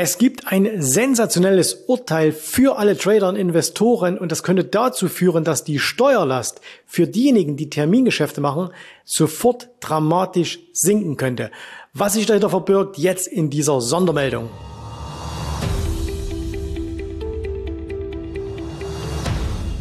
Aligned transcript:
Es 0.00 0.16
gibt 0.16 0.46
ein 0.46 0.80
sensationelles 0.80 1.74
Urteil 1.88 2.30
für 2.30 2.78
alle 2.78 2.96
Trader 2.96 3.30
und 3.30 3.34
Investoren 3.34 4.16
und 4.16 4.30
das 4.30 4.44
könnte 4.44 4.62
dazu 4.62 5.08
führen, 5.08 5.42
dass 5.42 5.64
die 5.64 5.80
Steuerlast 5.80 6.60
für 6.86 7.08
diejenigen, 7.08 7.56
die 7.56 7.68
Termingeschäfte 7.68 8.40
machen, 8.40 8.70
sofort 9.04 9.70
dramatisch 9.80 10.60
sinken 10.72 11.16
könnte. 11.16 11.50
Was 11.94 12.12
sich 12.12 12.26
dahinter 12.26 12.48
verbirgt, 12.48 12.96
jetzt 12.96 13.26
in 13.26 13.50
dieser 13.50 13.80
Sondermeldung. 13.80 14.50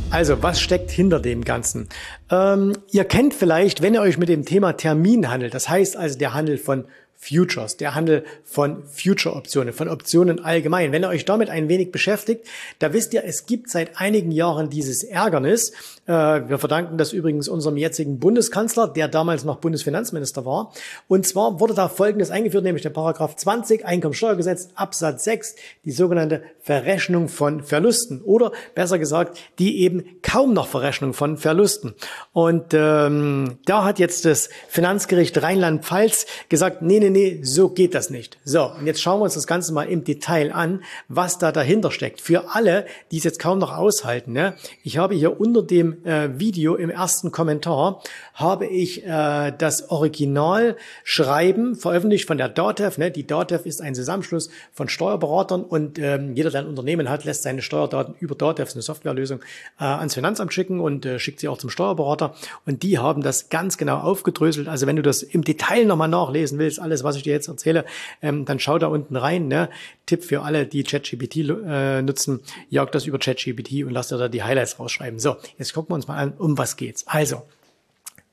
Also, 0.10 0.42
was 0.42 0.60
steckt 0.60 0.90
hinter 0.90 1.20
dem 1.20 1.44
Ganzen? 1.44 1.90
Ähm, 2.32 2.74
ihr 2.90 3.06
kennt 3.06 3.36
vielleicht, 3.36 3.84
wenn 3.84 3.94
ihr 3.94 4.02
euch 4.02 4.18
mit 4.18 4.30
dem 4.30 4.46
Thema 4.46 4.74
Termin 4.74 5.30
handelt, 5.30 5.54
das 5.54 5.70
heißt 5.70 5.96
also 5.96 6.18
der 6.18 6.34
Handel 6.34 6.58
von 6.58 6.86
Futures, 7.20 7.78
der 7.78 7.96
Handel 7.96 8.24
von 8.44 8.84
Future-Optionen, 8.84 9.74
von 9.74 9.90
Optionen 9.90 10.40
allgemein. 10.40 10.92
Wenn 10.92 11.04
ihr 11.04 11.10
euch 11.10 11.26
damit 11.26 11.50
ein 11.50 11.68
wenig 11.68 11.92
beschäftigt, 11.92 12.46
da 12.80 12.94
wisst 12.94 13.14
ihr, 13.14 13.24
es 13.25 13.48
gibt 13.48 13.71
seit 13.71 14.00
einigen 14.00 14.32
Jahren 14.32 14.70
dieses 14.70 15.04
Ärgernis. 15.04 15.72
Äh, 16.06 16.11
wir 16.11 16.60
verdanken 16.60 16.98
das 16.98 17.14
übrigens 17.14 17.48
unserem 17.48 17.75
jetzigen 17.75 18.20
Bundeskanzler, 18.20 18.88
der 18.88 19.08
damals 19.08 19.44
noch 19.44 19.58
Bundesfinanzminister 19.58 20.46
war. 20.46 20.72
Und 21.08 21.25
zwar 21.25 21.60
wurde 21.60 21.74
da 21.74 21.89
Folgendes 21.89 22.30
eingeführt, 22.30 22.64
nämlich 22.64 22.84
der 22.84 22.92
Paragraph 22.92 23.36
20 23.36 23.84
Einkommensteuergesetz 23.84 24.70
Absatz 24.75 25.24
6, 25.24 25.56
die 25.86 25.92
sogenannte 25.92 26.44
Verrechnung 26.61 27.30
von 27.30 27.64
Verlusten 27.64 28.22
oder 28.22 28.52
besser 28.75 29.00
gesagt, 29.00 29.39
die 29.58 29.80
eben 29.80 30.22
kaum 30.22 30.54
noch 30.54 30.68
Verrechnung 30.68 31.14
von 31.14 31.38
Verlusten. 31.38 31.96
Und 32.31 32.73
ähm, 32.73 33.58
da 33.66 33.84
hat 33.84 33.97
jetzt 33.97 34.25
das 34.25 34.50
Finanzgericht 34.67 35.42
Rheinland-Pfalz 35.42 36.28
gesagt, 36.50 36.81
nee, 36.84 37.00
nee, 37.00 37.06
nee, 37.09 37.31
nee, 37.36 37.39
so 37.44 37.70
geht 37.70 37.94
das 37.94 38.09
nicht. 38.09 38.38
So, 38.44 38.72
und 38.80 38.86
jetzt 38.86 39.02
schauen 39.02 39.20
wir 39.20 39.25
uns 39.25 39.34
das 39.34 39.47
Ganze 39.47 39.73
mal 39.73 39.84
im 39.84 40.03
Detail 40.03 40.52
an, 40.52 40.84
was 41.08 41.38
da 41.38 41.52
dahinter 41.52 41.92
steckt. 41.92 42.22
Für 42.22 42.56
alle, 42.56 42.86
die 43.11 43.17
es 43.17 43.23
jetzt 43.23 43.39
kaum 43.39 43.59
noch 43.59 43.75
aushalten, 43.75 44.33
ne? 44.33 44.55
ich 44.83 44.97
habe 44.97 45.16
hier 45.16 45.39
unter 45.39 45.63
dem 45.63 46.05
äh, 46.05 46.39
Video 46.39 46.75
im 46.75 46.89
ersten 46.89 47.31
Kommentar, 47.31 48.02
habe 48.33 48.67
ich 48.67 49.05
äh, 49.05 49.52
das 49.58 49.89
Originalschreiben 49.89 51.75
veröffentlicht 51.75 52.28
von 52.28 52.38
der 52.38 52.50
DATEV. 52.50 52.97
Ne? 52.97 53.11
Die 53.11 53.25
DATEV 53.25 53.66
ist 53.66 53.81
ein 53.81 53.95
Zusammenschluss 53.95 54.50
von 54.73 54.89
Steuerberatern 54.89 55.63
und 55.63 56.00
ähm, 56.00 56.35
jeder, 56.35 56.52
der 56.52 56.61
ein 56.61 56.67
Unternehmen 56.67 57.09
hat, 57.09 57.25
lässt 57.25 57.44
seine 57.44 57.61
Steuerdaten 57.61 58.16
über 58.19 58.35
DATEV, 58.35 58.73
eine 58.73 58.81
Softwarelösung, 58.81 59.39
äh, 59.80 59.83
ans 59.83 60.13
Finanzamt 60.13 60.53
schicken 60.53 60.80
und 60.80 61.05
äh, 61.05 61.19
schickt 61.19 61.39
sie 61.39 61.47
auch 61.47 61.58
zum 61.58 61.69
Steuerberater. 61.69 62.35
Und 62.66 62.83
die 62.83 63.00
haben 63.00 63.22
das 63.22 63.50
ganz 63.50 63.78
genau 63.78 63.97
aufgedröselt. 63.97 64.67
Also 64.67 64.88
wenn 64.88 64.95
du 64.95 65.02
das 65.02 65.23
im 65.23 65.44
Detail 65.44 65.85
nochmal 65.85 66.08
nachlesen 66.08 66.59
willst, 66.59 66.80
alles 66.80 66.97
alles, 66.98 67.03
was 67.03 67.16
ich 67.16 67.23
dir 67.23 67.34
jetzt 67.34 67.48
erzähle, 67.48 67.86
ähm, 68.22 68.45
dann 68.45 68.59
schau 68.59 68.78
da 68.78 68.88
unten 68.88 69.16
rein. 69.16 69.48
Ne? 69.48 69.70
Tipp 70.06 70.23
für 70.23 70.42
alle, 70.42 70.66
die 70.66 70.84
ChatGPT 70.84 71.38
äh, 71.38 72.02
nutzen, 72.02 72.42
jagt 72.70 72.95
das 72.95 73.06
über 73.06 73.20
ChatGPT 73.20 73.84
und 73.84 73.92
lass 73.92 74.09
dir 74.09 74.17
da 74.17 74.28
die 74.28 74.44
Highlights 74.44 74.80
rausschreiben. 74.80 75.20
So, 75.20 75.36
jetzt 75.58 75.73
gucken 75.73 75.92
wir 75.92 75.95
uns 75.95 76.08
mal 76.08 76.18
an, 76.18 76.34
um 76.38 76.58
was 76.58 76.78
geht's. 76.78 77.06
Also, 77.08 77.44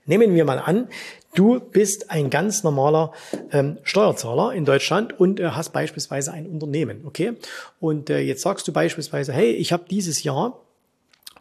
nehmen 0.07 0.35
wir 0.35 0.45
mal 0.45 0.59
an, 0.59 0.89
du 1.35 1.61
bist 1.61 2.11
ein 2.11 2.31
ganz 2.31 2.63
normaler 2.63 3.13
ähm, 3.53 3.79
Steuerzahler 3.83 4.53
in 4.55 4.65
Deutschland 4.65 5.19
und 5.19 5.41
äh, 5.41 5.51
hast 5.51 5.73
beispielsweise 5.73 6.33
ein 6.33 6.47
Unternehmen, 6.47 7.03
okay? 7.05 7.35
Und 7.81 8.11
äh, 8.11 8.21
jetzt 8.21 8.43
sagst 8.43 8.67
du 8.69 8.73
beispielsweise, 8.73 9.33
hey, 9.33 9.51
ich 9.51 9.73
habe 9.73 9.85
dieses 9.91 10.23
Jahr 10.23 10.61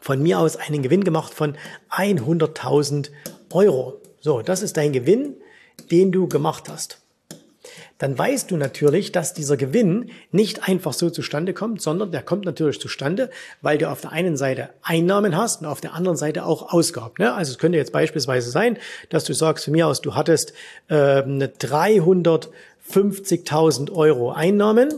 von 0.00 0.22
mir 0.22 0.38
aus 0.38 0.56
einen 0.56 0.82
Gewinn 0.82 1.04
gemacht 1.04 1.32
von 1.32 1.56
100.000 1.90 3.10
Euro. 3.52 4.00
So, 4.20 4.42
das 4.42 4.62
ist 4.62 4.76
dein 4.76 4.92
Gewinn, 4.92 5.36
den 5.90 6.12
du 6.12 6.28
gemacht 6.28 6.68
hast 6.68 7.03
dann 7.98 8.18
weißt 8.18 8.50
du 8.50 8.56
natürlich, 8.56 9.12
dass 9.12 9.34
dieser 9.34 9.56
Gewinn 9.56 10.10
nicht 10.32 10.68
einfach 10.68 10.92
so 10.92 11.10
zustande 11.10 11.54
kommt, 11.54 11.80
sondern 11.80 12.10
der 12.10 12.22
kommt 12.22 12.44
natürlich 12.44 12.80
zustande, 12.80 13.30
weil 13.62 13.78
du 13.78 13.88
auf 13.88 14.00
der 14.00 14.10
einen 14.10 14.36
Seite 14.36 14.70
Einnahmen 14.82 15.36
hast 15.36 15.60
und 15.62 15.68
auf 15.68 15.80
der 15.80 15.94
anderen 15.94 16.16
Seite 16.16 16.44
auch 16.44 16.72
Ausgaben. 16.72 17.14
Ne? 17.18 17.32
Also 17.32 17.52
es 17.52 17.58
könnte 17.58 17.78
jetzt 17.78 17.92
beispielsweise 17.92 18.50
sein, 18.50 18.78
dass 19.10 19.22
du 19.24 19.32
sagst, 19.32 19.66
von 19.66 19.72
mir 19.72 19.86
aus, 19.86 20.00
du 20.00 20.16
hattest 20.16 20.54
äh, 20.88 21.22
350.000 21.22 23.92
Euro 23.92 24.32
Einnahmen. 24.32 24.92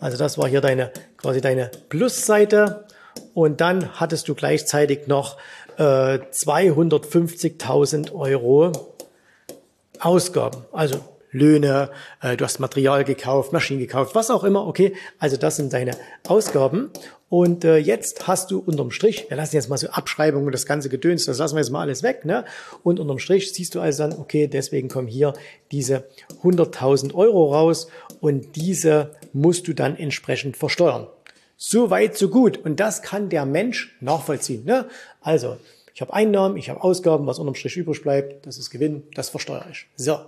Also 0.00 0.18
das 0.18 0.36
war 0.36 0.48
hier 0.48 0.60
deine 0.60 0.90
quasi 1.16 1.40
deine 1.40 1.70
Plusseite 1.88 2.84
und 3.32 3.62
dann 3.62 3.98
hattest 3.98 4.28
du 4.28 4.34
gleichzeitig 4.34 5.06
noch 5.06 5.38
äh, 5.78 6.18
250.000 6.18 8.12
Euro 8.12 8.72
Ausgaben. 10.00 10.66
Also 10.70 11.00
Löhne, 11.34 11.90
äh, 12.22 12.36
du 12.36 12.44
hast 12.44 12.60
Material 12.60 13.04
gekauft, 13.04 13.52
Maschinen 13.52 13.80
gekauft, 13.80 14.14
was 14.14 14.30
auch 14.30 14.44
immer, 14.44 14.66
okay. 14.66 14.94
Also 15.18 15.36
das 15.36 15.56
sind 15.56 15.72
deine 15.72 15.96
Ausgaben. 16.26 16.90
Und 17.28 17.64
äh, 17.64 17.78
jetzt 17.78 18.28
hast 18.28 18.52
du 18.52 18.60
unterm 18.60 18.92
Strich, 18.92 19.26
wir 19.28 19.36
lassen 19.36 19.56
jetzt 19.56 19.68
mal 19.68 19.76
so 19.76 19.88
Abschreibungen 19.88 20.46
und 20.46 20.52
das 20.52 20.66
ganze 20.66 20.88
Gedöns, 20.88 21.24
das 21.24 21.38
lassen 21.38 21.56
wir 21.56 21.62
jetzt 21.62 21.70
mal 21.70 21.80
alles 21.80 22.04
weg, 22.04 22.24
ne? 22.24 22.44
Und 22.84 23.00
unterm 23.00 23.18
Strich 23.18 23.52
siehst 23.52 23.74
du 23.74 23.80
also 23.80 24.04
dann, 24.04 24.18
okay, 24.18 24.46
deswegen 24.46 24.88
kommen 24.88 25.08
hier 25.08 25.34
diese 25.72 26.04
100.000 26.44 27.12
Euro 27.12 27.52
raus 27.52 27.88
und 28.20 28.54
diese 28.54 29.16
musst 29.32 29.66
du 29.66 29.72
dann 29.72 29.96
entsprechend 29.96 30.56
versteuern. 30.56 31.08
So 31.56 31.90
weit, 31.90 32.16
so 32.16 32.28
gut. 32.28 32.58
Und 32.58 32.78
das 32.78 33.02
kann 33.02 33.28
der 33.28 33.46
Mensch 33.46 33.96
nachvollziehen. 34.00 34.64
Ne? 34.64 34.86
Also, 35.20 35.56
ich 35.94 36.00
habe 36.00 36.12
Einnahmen, 36.12 36.56
ich 36.56 36.70
habe 36.70 36.82
Ausgaben, 36.82 37.26
was 37.26 37.38
unterm 37.38 37.54
Strich 37.54 37.76
übrig 37.76 38.02
bleibt, 38.02 38.46
das 38.46 38.58
ist 38.58 38.70
Gewinn, 38.70 39.04
das 39.14 39.28
versteuere 39.28 39.66
ich. 39.70 39.86
So. 39.96 40.18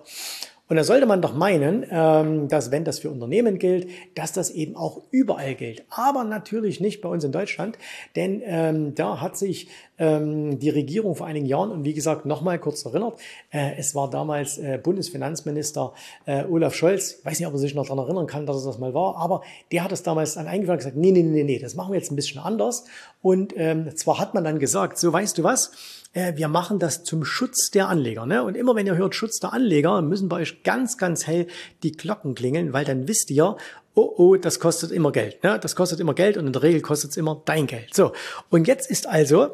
Und 0.68 0.76
da 0.76 0.84
sollte 0.84 1.06
man 1.06 1.22
doch 1.22 1.34
meinen, 1.34 1.86
ähm, 1.90 2.48
dass 2.48 2.70
wenn 2.70 2.84
das 2.84 2.98
für 2.98 3.10
Unternehmen 3.10 3.58
gilt, 3.58 3.88
dass 4.14 4.32
das 4.32 4.50
eben 4.50 4.76
auch 4.76 5.02
überall 5.10 5.54
gilt. 5.54 5.84
Aber 5.90 6.24
natürlich 6.24 6.80
nicht 6.80 7.00
bei 7.00 7.08
uns 7.08 7.22
in 7.22 7.32
Deutschland, 7.32 7.78
denn 8.16 8.42
ähm, 8.44 8.94
da 8.94 9.20
hat 9.20 9.36
sich 9.36 9.68
ähm, 9.98 10.58
die 10.58 10.70
Regierung 10.70 11.14
vor 11.14 11.26
einigen 11.26 11.46
Jahren, 11.46 11.70
und 11.70 11.84
wie 11.84 11.94
gesagt, 11.94 12.26
nochmal 12.26 12.58
kurz 12.58 12.84
erinnert, 12.84 13.18
äh, 13.50 13.76
es 13.78 13.94
war 13.94 14.10
damals 14.10 14.58
äh, 14.58 14.78
Bundesfinanzminister 14.82 15.92
äh, 16.26 16.44
Olaf 16.44 16.74
Scholz, 16.74 17.16
ich 17.18 17.24
weiß 17.24 17.38
nicht, 17.38 17.48
ob 17.48 17.54
er 17.54 17.58
sich 17.58 17.74
noch 17.74 17.86
daran 17.86 18.04
erinnern 18.04 18.26
kann, 18.26 18.46
dass 18.46 18.56
es 18.56 18.64
das 18.64 18.78
mal 18.78 18.94
war, 18.94 19.16
aber 19.16 19.42
der 19.72 19.84
hat 19.84 19.92
es 19.92 20.02
damals 20.02 20.34
dann 20.34 20.46
eingeführt 20.46 20.74
und 20.74 20.78
gesagt, 20.78 20.96
nee, 20.96 21.12
nee, 21.12 21.22
nee, 21.22 21.44
nee, 21.44 21.58
das 21.58 21.74
machen 21.74 21.92
wir 21.92 21.98
jetzt 21.98 22.10
ein 22.10 22.16
bisschen 22.16 22.40
anders. 22.40 22.84
Und 23.22 23.54
ähm, 23.56 23.96
zwar 23.96 24.18
hat 24.18 24.34
man 24.34 24.44
dann 24.44 24.58
gesagt, 24.58 24.98
so 24.98 25.12
weißt 25.12 25.38
du 25.38 25.42
was, 25.42 25.72
äh, 26.12 26.36
wir 26.36 26.48
machen 26.48 26.78
das 26.78 27.04
zum 27.04 27.24
Schutz 27.24 27.70
der 27.70 27.88
Anleger. 27.88 28.26
Ne? 28.26 28.42
Und 28.42 28.56
immer 28.56 28.74
wenn 28.74 28.86
ihr 28.86 28.96
hört 28.96 29.14
Schutz 29.14 29.38
der 29.38 29.52
Anleger, 29.52 30.00
müssen 30.02 30.28
bei 30.28 30.40
euch 30.40 30.62
ganz, 30.62 30.96
ganz 30.98 31.26
hell 31.26 31.46
die 31.82 31.92
Glocken 31.92 32.34
klingeln, 32.34 32.72
weil 32.72 32.84
dann 32.84 33.06
wisst 33.06 33.30
ihr, 33.30 33.56
oh, 33.94 34.12
oh, 34.16 34.36
das 34.36 34.60
kostet 34.60 34.92
immer 34.92 35.12
Geld. 35.12 35.42
Ne? 35.42 35.58
Das 35.60 35.76
kostet 35.76 36.00
immer 36.00 36.14
Geld 36.14 36.36
und 36.36 36.46
in 36.46 36.52
der 36.52 36.62
Regel 36.62 36.80
kostet 36.80 37.10
es 37.10 37.16
immer 37.16 37.42
dein 37.44 37.66
Geld. 37.66 37.94
So, 37.94 38.12
und 38.50 38.66
jetzt 38.66 38.90
ist 38.90 39.06
also 39.06 39.50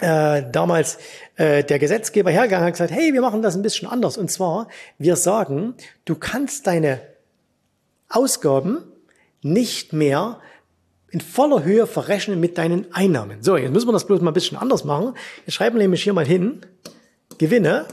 äh, 0.00 0.42
damals 0.50 0.98
äh, 1.36 1.64
der 1.64 1.78
Gesetzgeber 1.78 2.30
hergegangen 2.30 2.66
und 2.66 2.72
gesagt, 2.72 2.90
hey, 2.90 3.12
wir 3.12 3.20
machen 3.20 3.42
das 3.42 3.56
ein 3.56 3.62
bisschen 3.62 3.88
anders. 3.88 4.18
Und 4.18 4.30
zwar, 4.30 4.68
wir 4.98 5.16
sagen, 5.16 5.74
du 6.04 6.14
kannst 6.14 6.66
deine 6.66 7.00
Ausgaben 8.08 8.84
nicht 9.42 9.92
mehr 9.92 10.40
in 11.10 11.20
voller 11.20 11.64
Höhe 11.64 11.86
verrechnen 11.86 12.40
mit 12.40 12.58
deinen 12.58 12.92
Einnahmen. 12.92 13.42
So, 13.42 13.56
jetzt 13.56 13.72
müssen 13.72 13.88
wir 13.88 13.92
das 13.92 14.06
bloß 14.06 14.20
mal 14.20 14.32
ein 14.32 14.34
bisschen 14.34 14.58
anders 14.58 14.84
machen. 14.84 15.14
Jetzt 15.46 15.54
schreiben 15.54 15.76
wir 15.76 15.82
nämlich 15.82 16.02
hier 16.02 16.12
mal 16.12 16.26
hin, 16.26 16.60
Gewinne. 17.38 17.86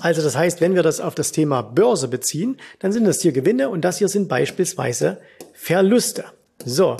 Also 0.00 0.22
das 0.22 0.36
heißt, 0.36 0.60
wenn 0.60 0.74
wir 0.74 0.82
das 0.82 1.00
auf 1.00 1.14
das 1.14 1.32
Thema 1.32 1.62
Börse 1.62 2.08
beziehen, 2.08 2.58
dann 2.78 2.92
sind 2.92 3.04
das 3.04 3.20
hier 3.20 3.32
Gewinne 3.32 3.68
und 3.68 3.82
das 3.82 3.98
hier 3.98 4.08
sind 4.08 4.28
beispielsweise 4.28 5.18
Verluste. 5.52 6.24
So, 6.64 6.96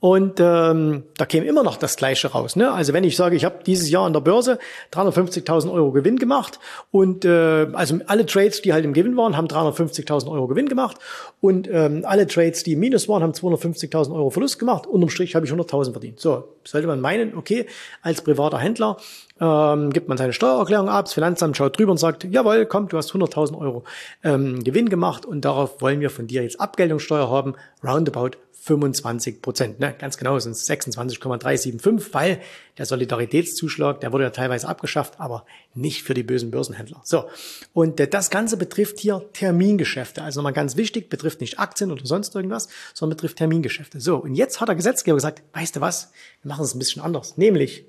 und 0.00 0.38
ähm, 0.38 1.02
da 1.16 1.26
käme 1.26 1.46
immer 1.46 1.64
noch 1.64 1.76
das 1.76 1.96
Gleiche 1.96 2.28
raus. 2.28 2.54
Ne? 2.54 2.70
Also 2.70 2.92
wenn 2.92 3.02
ich 3.02 3.16
sage, 3.16 3.34
ich 3.34 3.44
habe 3.44 3.64
dieses 3.66 3.90
Jahr 3.90 4.06
an 4.06 4.12
der 4.12 4.20
Börse 4.20 4.58
350.000 4.92 5.72
Euro 5.72 5.90
Gewinn 5.90 6.18
gemacht 6.18 6.60
und 6.92 7.24
äh, 7.24 7.66
also 7.72 7.98
alle 8.06 8.24
Trades, 8.24 8.62
die 8.62 8.72
halt 8.72 8.84
im 8.84 8.92
Gewinn 8.92 9.16
waren, 9.16 9.36
haben 9.36 9.48
350.000 9.48 10.30
Euro 10.30 10.46
Gewinn 10.46 10.68
gemacht 10.68 10.98
und 11.40 11.68
ähm, 11.68 12.04
alle 12.04 12.28
Trades, 12.28 12.62
die 12.62 12.74
im 12.74 12.80
Minus 12.80 13.08
waren, 13.08 13.22
haben 13.24 13.32
250.000 13.32 14.14
Euro 14.14 14.30
Verlust 14.30 14.60
gemacht. 14.60 14.86
Unterm 14.86 15.10
Strich 15.10 15.34
habe 15.34 15.46
ich 15.46 15.52
100.000 15.52 15.92
verdient. 15.92 16.20
So 16.20 16.44
sollte 16.64 16.86
man 16.86 17.00
meinen, 17.00 17.36
okay, 17.36 17.66
als 18.02 18.22
privater 18.22 18.58
Händler 18.58 18.98
ähm, 19.40 19.90
gibt 19.90 20.08
man 20.08 20.18
seine 20.18 20.32
Steuererklärung 20.32 20.88
ab, 20.88 21.06
das 21.06 21.14
Finanzamt 21.14 21.56
schaut 21.56 21.78
drüber 21.78 21.92
und 21.92 21.98
sagt, 21.98 22.24
jawohl, 22.24 22.66
komm, 22.66 22.88
du 22.88 22.96
hast 22.96 23.12
100.000 23.12 23.58
Euro 23.58 23.84
ähm, 24.22 24.62
Gewinn 24.64 24.88
gemacht 24.88 25.26
und 25.26 25.44
darauf 25.44 25.80
wollen 25.80 26.00
wir 26.00 26.10
von 26.10 26.26
dir 26.26 26.42
jetzt 26.42 26.60
Abgeltungssteuer 26.60 27.30
haben, 27.30 27.54
roundabout 27.84 28.38
25 28.68 29.40
Prozent. 29.40 29.80
Ne? 29.80 29.94
Ganz 29.98 30.18
genau 30.18 30.38
sind 30.38 30.52
es 30.52 30.66
26,375, 30.66 32.12
weil 32.12 32.40
der 32.76 32.84
Solidaritätszuschlag, 32.84 34.00
der 34.00 34.12
wurde 34.12 34.24
ja 34.24 34.30
teilweise 34.30 34.68
abgeschafft, 34.68 35.14
aber 35.18 35.46
nicht 35.74 36.02
für 36.02 36.12
die 36.12 36.22
bösen 36.22 36.50
Börsenhändler. 36.50 37.00
So, 37.04 37.30
und 37.72 37.98
äh, 37.98 38.08
das 38.08 38.28
Ganze 38.30 38.56
betrifft 38.56 38.98
hier 38.98 39.24
Termingeschäfte. 39.32 40.22
Also 40.22 40.40
nochmal 40.40 40.52
ganz 40.52 40.76
wichtig, 40.76 41.08
betrifft 41.08 41.40
nicht 41.40 41.58
Aktien 41.58 41.90
oder 41.90 42.04
sonst 42.04 42.34
irgendwas, 42.34 42.68
sondern 42.92 43.16
betrifft 43.16 43.38
Termingeschäfte. 43.38 44.00
So, 44.00 44.16
und 44.16 44.34
jetzt 44.34 44.60
hat 44.60 44.68
der 44.68 44.76
Gesetzgeber 44.76 45.14
gesagt, 45.14 45.42
weißt 45.54 45.76
du 45.76 45.80
was, 45.80 46.12
wir 46.42 46.50
machen 46.50 46.64
es 46.64 46.74
ein 46.74 46.78
bisschen 46.78 47.00
anders. 47.00 47.38
Nämlich, 47.38 47.86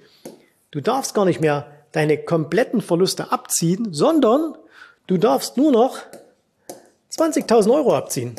du 0.72 0.82
darfst 0.82 1.14
gar 1.14 1.26
nicht 1.26 1.42
mehr 1.42 1.72
deine 1.92 2.18
kompletten 2.18 2.82
Verluste 2.82 3.32
abziehen, 3.32 3.94
sondern 3.94 4.56
du 5.08 5.18
darfst 5.18 5.58
nur 5.58 5.72
noch 5.72 5.98
20.000 7.12 7.74
Euro 7.74 7.96
abziehen. 7.96 8.36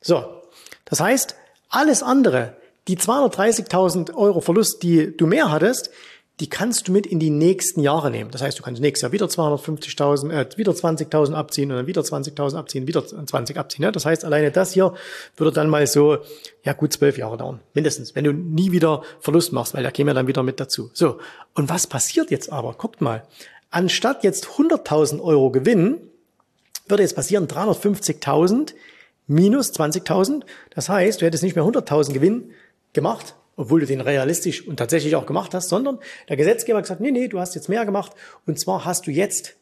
So, 0.00 0.42
das 0.84 1.00
heißt, 1.00 1.34
alles 1.70 2.02
andere, 2.02 2.56
die 2.88 2.98
230.000 2.98 4.14
Euro 4.14 4.40
Verlust, 4.40 4.82
die 4.82 5.16
du 5.16 5.26
mehr 5.26 5.50
hattest, 5.50 5.90
die 6.40 6.48
kannst 6.48 6.88
du 6.88 6.92
mit 6.92 7.06
in 7.06 7.20
die 7.20 7.30
nächsten 7.30 7.80
Jahre 7.80 8.10
nehmen. 8.10 8.32
Das 8.32 8.42
heißt, 8.42 8.58
du 8.58 8.62
kannst 8.62 8.80
nächstes 8.80 9.02
Jahr 9.02 9.12
wieder 9.12 9.26
250.000, 9.26 10.32
äh, 10.32 10.58
wieder 10.58 10.72
20.000 10.72 11.32
abziehen 11.32 11.70
und 11.70 11.76
dann 11.76 11.86
wieder 11.86 12.02
20.000 12.02 12.56
abziehen, 12.56 12.88
wieder 12.88 13.06
20 13.06 13.56
abziehen. 13.56 13.84
Ne? 13.84 13.92
Das 13.92 14.04
heißt, 14.04 14.24
alleine 14.24 14.50
das 14.50 14.72
hier 14.72 14.94
würde 15.36 15.52
dann 15.52 15.68
mal 15.68 15.86
so, 15.86 16.18
ja 16.64 16.72
gut, 16.72 16.92
zwölf 16.92 17.18
Jahre 17.18 17.36
dauern. 17.36 17.60
Mindestens. 17.72 18.16
Wenn 18.16 18.24
du 18.24 18.32
nie 18.32 18.72
wieder 18.72 19.02
Verlust 19.20 19.52
machst, 19.52 19.74
weil 19.74 19.84
da 19.84 19.92
käme 19.92 20.10
ja 20.10 20.14
dann 20.14 20.26
wieder 20.26 20.42
mit 20.42 20.58
dazu. 20.58 20.90
So. 20.92 21.18
Und 21.54 21.68
was 21.68 21.86
passiert 21.86 22.32
jetzt 22.32 22.50
aber? 22.50 22.72
Guckt 22.72 23.00
mal. 23.00 23.22
Anstatt 23.70 24.24
jetzt 24.24 24.46
100.000 24.46 25.20
Euro 25.22 25.50
Gewinn, 25.50 26.00
würde 26.88 27.04
jetzt 27.04 27.14
passieren 27.14 27.46
350.000 27.46 28.74
minus 29.28 29.72
20.000. 29.72 30.42
Das 30.74 30.88
heißt, 30.88 31.20
du 31.20 31.26
hättest 31.26 31.44
nicht 31.44 31.54
mehr 31.54 31.64
100.000 31.64 32.12
Gewinn 32.12 32.50
gemacht, 32.92 33.36
obwohl 33.56 33.80
du 33.80 33.86
den 33.86 34.00
realistisch 34.00 34.66
und 34.66 34.76
tatsächlich 34.76 35.16
auch 35.16 35.26
gemacht 35.26 35.54
hast, 35.54 35.68
sondern 35.68 35.98
der 36.28 36.36
Gesetzgeber 36.36 36.78
hat 36.78 36.84
gesagt, 36.84 37.00
nee, 37.00 37.10
nee, 37.10 37.28
du 37.28 37.40
hast 37.40 37.54
jetzt 37.54 37.68
mehr 37.68 37.84
gemacht 37.84 38.12
und 38.46 38.58
zwar 38.58 38.84
hast 38.84 39.06
du 39.06 39.10
jetzt 39.10 39.54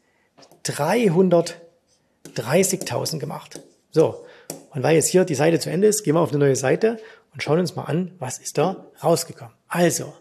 330.000 0.65 3.19
gemacht. 3.19 3.59
So, 3.91 4.25
und 4.71 4.83
weil 4.83 4.95
jetzt 4.95 5.07
hier 5.07 5.25
die 5.25 5.35
Seite 5.35 5.59
zu 5.59 5.69
Ende 5.69 5.87
ist, 5.87 6.03
gehen 6.03 6.15
wir 6.15 6.21
auf 6.21 6.29
eine 6.29 6.39
neue 6.39 6.55
Seite 6.55 6.97
und 7.33 7.43
schauen 7.43 7.59
uns 7.59 7.75
mal 7.75 7.83
an, 7.83 8.13
was 8.19 8.39
ist 8.39 8.57
da 8.57 8.87
rausgekommen. 9.03 9.53
Also, 9.67 10.13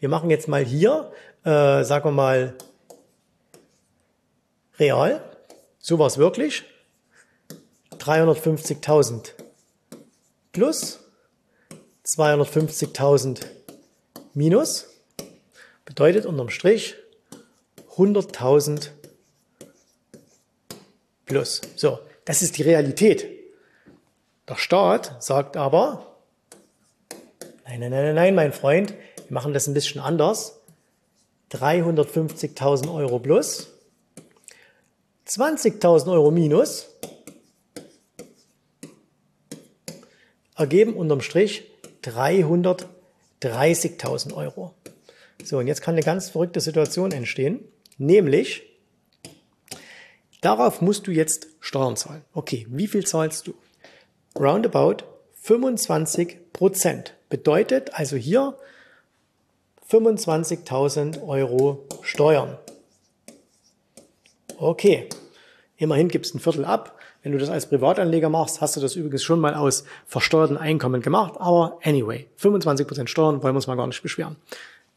wir 0.00 0.08
machen 0.08 0.30
jetzt 0.30 0.48
mal 0.48 0.64
hier, 0.64 1.12
äh, 1.44 1.84
sagen 1.84 2.06
wir 2.06 2.12
mal, 2.12 2.54
real. 4.78 5.22
So 5.78 5.98
war 5.98 6.06
es 6.06 6.18
wirklich. 6.18 6.64
350.000 7.98 9.32
plus 10.52 11.07
250.000 12.08 13.44
minus 14.32 14.86
bedeutet 15.84 16.24
unterm 16.24 16.48
Strich 16.48 16.94
100.000 17.96 18.88
plus. 21.26 21.60
So, 21.76 21.98
das 22.24 22.40
ist 22.40 22.56
die 22.56 22.62
Realität. 22.62 23.26
Der 24.48 24.56
Staat 24.56 25.22
sagt 25.22 25.58
aber, 25.58 26.16
nein, 27.66 27.80
nein, 27.80 27.90
nein, 27.90 28.14
nein, 28.14 28.34
mein 28.34 28.52
Freund, 28.54 28.94
wir 29.26 29.34
machen 29.34 29.52
das 29.52 29.66
ein 29.66 29.74
bisschen 29.74 30.00
anders. 30.00 30.60
350.000 31.52 32.94
Euro 32.94 33.18
plus, 33.18 33.68
20.000 35.26 36.10
Euro 36.10 36.30
minus 36.30 36.88
ergeben 40.56 40.94
unterm 40.94 41.20
Strich 41.20 41.64
330.000 42.04 44.34
Euro. 44.34 44.74
So, 45.44 45.58
und 45.58 45.66
jetzt 45.66 45.82
kann 45.82 45.94
eine 45.94 46.02
ganz 46.02 46.30
verrückte 46.30 46.60
Situation 46.60 47.12
entstehen, 47.12 47.60
nämlich 47.96 48.64
darauf 50.40 50.80
musst 50.80 51.06
du 51.06 51.12
jetzt 51.12 51.48
Steuern 51.60 51.96
zahlen. 51.96 52.24
Okay, 52.32 52.66
wie 52.70 52.88
viel 52.88 53.06
zahlst 53.06 53.46
du? 53.46 53.54
Roundabout 54.38 55.04
25 55.42 56.52
Prozent. 56.52 57.14
Bedeutet 57.28 57.94
also 57.94 58.16
hier 58.16 58.56
25.000 59.90 61.26
Euro 61.26 61.86
Steuern. 62.02 62.58
Okay, 64.58 65.08
immerhin 65.76 66.08
gibst 66.08 66.34
ein 66.34 66.40
Viertel 66.40 66.64
ab. 66.64 66.97
Wenn 67.28 67.32
du 67.32 67.40
das 67.40 67.50
als 67.50 67.66
Privatanleger 67.66 68.30
machst, 68.30 68.62
hast 68.62 68.74
du 68.76 68.80
das 68.80 68.96
übrigens 68.96 69.22
schon 69.22 69.38
mal 69.38 69.52
aus 69.52 69.84
versteuerten 70.06 70.56
Einkommen 70.56 71.02
gemacht. 71.02 71.34
Aber 71.36 71.78
anyway, 71.84 72.26
25% 72.40 73.06
Steuern 73.06 73.42
wollen 73.42 73.52
wir 73.52 73.56
uns 73.56 73.66
mal 73.66 73.74
gar 73.74 73.86
nicht 73.86 74.02
beschweren. 74.02 74.36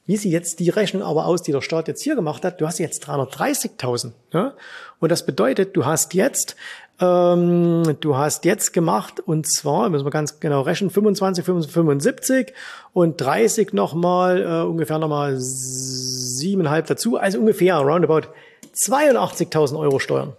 Wie 0.06 0.16
sieht 0.16 0.32
jetzt 0.32 0.62
die 0.62 0.70
Rechnung 0.70 1.04
aber 1.04 1.26
aus, 1.26 1.42
die 1.42 1.52
der 1.52 1.60
Staat 1.60 1.90
jetzt 1.90 2.02
hier 2.02 2.16
gemacht 2.16 2.46
hat? 2.46 2.62
Du 2.62 2.68
hast 2.68 2.80
jetzt 2.80 3.06
330.000. 3.06 4.14
Ja? 4.32 4.54
Und 5.02 5.12
das 5.12 5.26
bedeutet, 5.26 5.76
du 5.76 5.84
hast 5.84 6.14
jetzt, 6.14 6.56
ähm, 7.02 7.98
du 8.00 8.16
hast 8.16 8.46
jetzt 8.46 8.72
gemacht, 8.72 9.20
und 9.20 9.46
zwar, 9.46 9.90
müssen 9.90 10.06
wir 10.06 10.12
ganz 10.12 10.40
genau 10.40 10.62
rechnen, 10.62 10.90
25, 10.90 11.44
75 11.44 12.54
und 12.94 13.20
30 13.20 13.74
nochmal, 13.74 14.42
äh, 14.42 14.66
ungefähr 14.66 15.00
nochmal 15.00 15.36
siebeneinhalb 15.38 16.88
dazu, 16.88 17.18
also 17.18 17.40
ungefähr 17.40 17.76
roundabout 17.76 18.30
82.000 18.74 19.78
Euro 19.78 20.00
Steuern. 20.00 20.32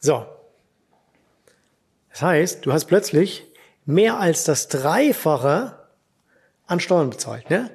So. 0.00 0.26
Das 2.10 2.22
heißt, 2.22 2.66
du 2.66 2.72
hast 2.72 2.86
plötzlich 2.86 3.46
mehr 3.84 4.18
als 4.18 4.44
das 4.44 4.68
Dreifache 4.68 5.78
an 6.66 6.80
Steuern 6.80 7.10
bezahlt. 7.10 7.48
Ne? 7.50 7.70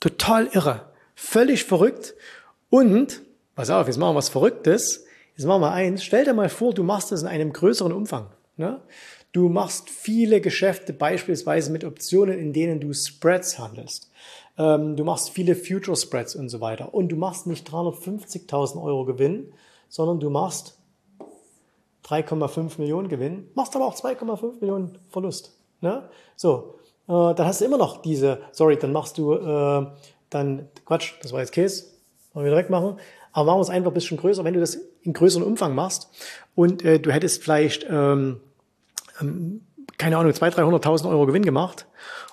Total 0.00 0.46
irre. 0.52 0.86
Völlig 1.14 1.64
verrückt. 1.64 2.14
Und, 2.70 3.22
pass 3.54 3.70
auf, 3.70 3.86
jetzt 3.86 3.96
machen 3.96 4.14
wir 4.14 4.18
was 4.18 4.28
Verrücktes. 4.28 5.04
Jetzt 5.36 5.46
machen 5.46 5.62
wir 5.62 5.72
eins. 5.72 6.04
Stell 6.04 6.24
dir 6.24 6.34
mal 6.34 6.48
vor, 6.48 6.72
du 6.72 6.82
machst 6.82 7.12
das 7.12 7.22
in 7.22 7.28
einem 7.28 7.52
größeren 7.52 7.92
Umfang. 7.92 8.30
Ne? 8.56 8.80
Du 9.32 9.48
machst 9.48 9.90
viele 9.90 10.40
Geschäfte 10.40 10.92
beispielsweise 10.92 11.70
mit 11.70 11.84
Optionen, 11.84 12.38
in 12.38 12.52
denen 12.52 12.80
du 12.80 12.92
Spreads 12.94 13.58
handelst. 13.58 14.10
Ähm, 14.56 14.96
du 14.96 15.04
machst 15.04 15.30
viele 15.30 15.54
Future 15.54 15.96
Spreads 15.96 16.34
und 16.34 16.48
so 16.48 16.60
weiter. 16.60 16.94
Und 16.94 17.10
du 17.10 17.16
machst 17.16 17.46
nicht 17.46 17.68
350.000 17.68 18.82
Euro 18.82 19.04
Gewinn, 19.04 19.52
sondern 19.88 20.18
du 20.18 20.30
machst 20.30 20.77
3,5 22.08 22.78
Millionen 22.78 23.08
Gewinn, 23.08 23.48
machst 23.54 23.76
aber 23.76 23.86
auch 23.86 23.94
2,5 23.94 24.60
Millionen 24.60 24.98
Verlust. 25.10 25.52
Ne? 25.80 26.08
So, 26.36 26.78
äh, 27.06 27.34
dann 27.34 27.46
hast 27.46 27.60
du 27.60 27.64
immer 27.64 27.78
noch 27.78 28.02
diese, 28.02 28.40
sorry, 28.52 28.78
dann 28.78 28.92
machst 28.92 29.18
du, 29.18 29.34
äh, 29.34 29.86
dann, 30.30 30.68
Quatsch, 30.86 31.14
das 31.22 31.32
war 31.32 31.40
jetzt 31.40 31.52
Käse, 31.52 31.84
wollen 32.32 32.46
wir 32.46 32.50
direkt 32.50 32.70
machen, 32.70 32.98
aber 33.32 33.46
machen 33.46 33.58
wir 33.58 33.62
es 33.62 33.70
einfach 33.70 33.90
ein 33.90 33.94
bisschen 33.94 34.16
größer, 34.16 34.44
wenn 34.44 34.54
du 34.54 34.60
das 34.60 34.78
in 35.02 35.12
größeren 35.12 35.44
Umfang 35.44 35.74
machst 35.74 36.08
und 36.54 36.84
äh, 36.84 36.98
du 36.98 37.12
hättest 37.12 37.42
vielleicht, 37.42 37.86
ähm, 37.88 38.40
ähm, 39.20 39.62
keine 39.98 40.16
Ahnung, 40.16 40.32
200.000, 40.32 40.82
300.000 40.82 41.10
Euro 41.10 41.26
Gewinn 41.26 41.44
gemacht 41.44 41.86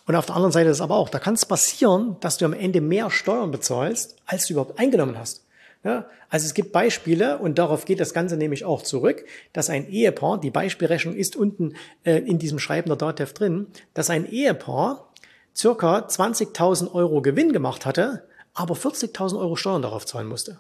und 0.08 0.16
auf 0.16 0.26
der 0.26 0.36
anderen 0.36 0.52
Seite 0.52 0.70
ist 0.70 0.78
es 0.78 0.82
aber 0.82 0.96
auch, 0.96 1.10
da 1.10 1.20
kann 1.20 1.34
es 1.34 1.46
passieren, 1.46 2.18
dass 2.20 2.38
du 2.38 2.46
am 2.46 2.54
Ende 2.54 2.82
mehr 2.82 3.10
Steuern 3.10 3.52
bezahlst, 3.52 4.18
als 4.26 4.48
du 4.48 4.54
überhaupt 4.54 4.80
eingenommen 4.80 5.18
hast. 5.18 5.45
Ja, 5.86 6.10
also 6.30 6.48
es 6.48 6.56
gibt 6.56 6.72
Beispiele 6.72 7.38
und 7.38 7.60
darauf 7.60 7.86
geht 7.86 8.00
das 8.00 8.12
Ganze 8.12 8.38
nämlich 8.38 8.66
auch 8.66 8.82
zurück, 8.82 9.24
dass 9.54 9.70
ein 9.70 9.88
Ehepaar, 9.88 10.40
die 10.40 10.50
Beispielrechnung 10.50 11.14
ist 11.16 11.36
unten 11.36 11.76
äh, 12.04 12.18
in 12.18 12.40
diesem 12.40 12.58
Schreiben 12.58 12.90
der 12.90 12.98
DATEV 12.98 13.34
drin, 13.34 13.68
dass 13.94 14.10
ein 14.10 14.28
Ehepaar 14.28 15.14
circa 15.56 16.00
20.000 16.00 16.92
Euro 16.92 17.22
Gewinn 17.22 17.54
gemacht 17.54 17.86
hatte, 17.86 18.28
aber 18.56 18.74
40.000 18.74 19.38
Euro 19.40 19.56
Steuern 19.56 19.84
darauf 19.84 20.08
zahlen 20.08 20.28
musste. 20.28 20.60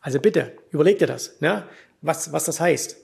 Also 0.00 0.18
bitte, 0.20 0.52
überleg 0.70 0.98
dir 0.98 1.06
das, 1.06 1.38
ne? 1.42 1.64
was, 2.00 2.32
was 2.32 2.44
das 2.44 2.58
heißt. 2.58 2.96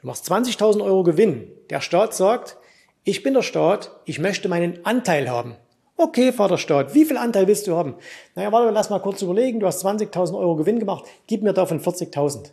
Du 0.00 0.06
machst 0.06 0.30
20.000 0.32 0.82
Euro 0.82 1.02
Gewinn. 1.02 1.50
Der 1.68 1.82
Staat 1.82 2.14
sagt, 2.14 2.56
ich 3.04 3.22
bin 3.22 3.34
der 3.34 3.42
Staat, 3.42 3.90
ich 4.06 4.20
möchte 4.20 4.48
meinen 4.48 4.86
Anteil 4.86 5.28
haben. 5.28 5.56
Okay, 6.00 6.32
Vaterstaat, 6.32 6.94
wie 6.94 7.04
viel 7.04 7.16
Anteil 7.16 7.48
willst 7.48 7.66
du 7.66 7.74
haben? 7.74 7.96
Naja, 8.36 8.52
warte, 8.52 8.70
lass 8.70 8.88
mal 8.88 9.00
kurz 9.00 9.20
überlegen. 9.20 9.58
Du 9.58 9.66
hast 9.66 9.84
20.000 9.84 10.38
Euro 10.38 10.54
Gewinn 10.54 10.78
gemacht. 10.78 11.04
Gib 11.26 11.42
mir 11.42 11.52
davon 11.52 11.80
40.000. 11.80 12.50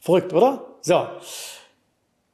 Verrückt, 0.00 0.32
oder? 0.32 0.64
So. 0.80 1.06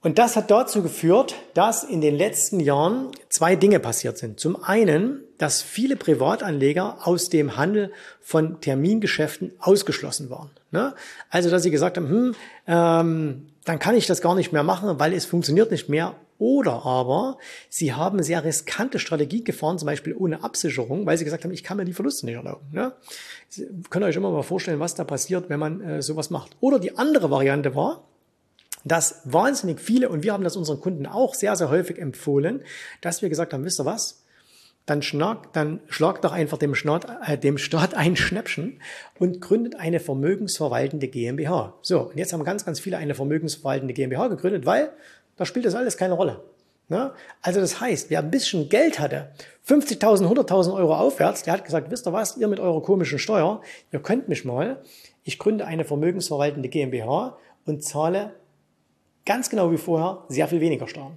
Und 0.03 0.19
das 0.19 0.37
hat 0.37 0.53
dazu 0.53 0.83
geführt, 0.83 1.35
dass 1.55 1.83
in 1.83 2.00
den 2.00 2.14
letzten 2.14 2.61
Jahren 2.61 3.09
zwei 3.29 3.57
Dinge 3.57 3.81
passiert 3.81 4.19
sind. 4.19 4.38
Zum 4.38 4.62
einen, 4.62 5.25
dass 5.38 5.62
viele 5.62 5.97
Privatanleger 5.97 6.99
aus 7.03 7.29
dem 7.29 7.57
Handel 7.57 7.91
von 8.21 8.61
Termingeschäften 8.61 9.53
ausgeschlossen 9.59 10.31
waren. 10.31 10.50
Ne? 10.71 10.95
Also, 11.29 11.50
dass 11.50 11.64
sie 11.64 11.73
gesagt 11.73 11.97
haben, 11.97 12.09
hm, 12.09 12.35
ähm, 12.69 13.47
dann 13.64 13.79
kann 13.81 13.97
ich 13.97 14.07
das 14.07 14.21
gar 14.21 14.37
nicht 14.37 14.53
mehr 14.53 14.62
machen, 14.62 15.00
weil 15.00 15.12
es 15.12 15.26
funktioniert 15.26 15.73
nicht 15.73 15.88
mehr 15.88 16.14
oder 16.38 16.85
aber 16.85 17.38
sie 17.69 17.93
haben 17.93 18.23
sehr 18.23 18.45
riskante 18.45 18.99
Strategie 18.99 19.45
gefahren, 19.45 19.79
zum 19.79 19.87
Beispiel 19.87 20.14
ohne 20.14 20.43
Absicherung, 20.43 21.07
weil 21.07 21.17
sie 21.17 21.25
gesagt 21.25 21.45
haben, 21.45 21.53
ich 21.53 21.62
kann 21.62 21.76
mir 21.76 21.85
die 21.85 21.93
Verluste 21.93 22.26
nicht 22.26 22.35
erlauben. 22.35 22.67
Ja? 22.73 22.95
Sie 23.49 23.69
können 23.91 24.05
euch 24.05 24.17
immer 24.17 24.31
mal 24.31 24.43
vorstellen, 24.43 24.81
was 24.81 24.95
da 24.95 25.05
passiert, 25.05 25.49
wenn 25.49 25.61
man 25.61 25.81
äh, 25.81 26.03
sowas 26.03 26.31
macht. 26.31 26.57
Oder 26.61 26.79
die 26.79 26.99
andere 26.99 27.31
Variante 27.31 27.75
war, 27.75 28.05
dass 28.85 29.23
wahnsinnig 29.25 29.81
viele, 29.81 30.09
und 30.09 30.23
wir 30.23 30.33
haben 30.33 30.45
das 30.45 30.57
unseren 30.57 30.81
Kunden 30.81 31.07
auch 31.07 31.35
sehr, 31.35 31.57
sehr 31.57 31.71
häufig 31.71 31.99
empfohlen, 31.99 32.62
dass 33.00 33.23
wir 33.23 33.29
gesagt 33.29 33.53
haben, 33.53 33.64
wisst 33.64 33.81
ihr 33.81 33.87
was? 33.87 34.25
Dann, 34.87 35.00
schnack, 35.00 35.55
dann 35.55 35.81
schlagt 35.88 36.25
doch 36.25 36.33
einfach 36.33 36.59
dem 36.59 36.75
Staat, 36.75 37.07
äh, 37.26 37.38
dem 37.38 37.57
Staat 37.57 37.95
ein 37.95 38.17
Schnäppchen 38.17 38.81
und 39.19 39.41
gründet 39.41 39.76
eine 39.76 40.00
vermögensverwaltende 40.00 41.09
GmbH. 41.09 41.75
So, 41.81 42.11
und 42.11 42.19
jetzt 42.19 42.33
haben 42.33 42.45
ganz, 42.45 42.67
ganz 42.67 42.81
viele 42.81 42.99
eine 42.99 43.14
vermögensverwaltende 43.14 43.95
GmbH 43.95 44.29
gegründet, 44.29 44.67
weil 44.67 44.93
da 45.37 45.45
spielt 45.45 45.67
das 45.67 45.75
alles 45.75 45.97
keine 45.97 46.14
Rolle. 46.14 46.43
Ne? 46.88 47.12
Also 47.41 47.61
das 47.61 47.81
heißt, 47.81 48.11
wer 48.11 48.21
ein 48.21 48.31
bisschen 48.31 48.69
Geld 48.69 48.99
hatte, 48.99 49.31
50.000, 49.67 50.29
100.000 50.29 50.75
Euro 50.75 50.95
aufwärts, 50.97 51.43
der 51.43 51.55
hat 51.55 51.64
gesagt, 51.64 51.91
wisst 51.91 52.07
ihr 52.07 52.12
was, 52.12 52.37
ihr 52.37 52.49
mit 52.49 52.61
eurer 52.61 52.83
komischen 52.83 53.19
Steuer, 53.19 53.62
ihr 53.91 54.00
könnt 54.00 54.29
mich 54.29 54.45
mal, 54.45 54.83
ich 55.23 55.38
gründe 55.38 55.67
eine 55.67 55.85
vermögensverwaltende 55.85 56.69
GmbH 56.69 57.38
und 57.64 57.83
zahle 57.83 58.35
ganz 59.25 59.49
genau 59.49 59.73
wie 59.73 59.79
vorher 59.79 60.25
sehr 60.29 60.49
viel 60.49 60.61
weniger 60.61 60.87
Steuern. 60.87 61.17